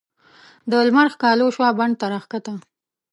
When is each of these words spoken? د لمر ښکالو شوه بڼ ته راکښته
د 0.69 0.71
لمر 0.87 1.07
ښکالو 1.13 1.47
شوه 1.55 1.69
بڼ 1.77 1.89
ته 1.99 2.05
راکښته 2.13 2.53